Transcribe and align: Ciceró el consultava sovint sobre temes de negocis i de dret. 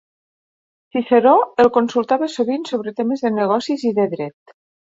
Ciceró 0.95 1.33
el 1.63 1.69
consultava 1.77 2.31
sovint 2.39 2.67
sobre 2.73 2.97
temes 3.03 3.25
de 3.27 3.35
negocis 3.39 3.89
i 3.93 3.97
de 4.01 4.09
dret. 4.19 4.59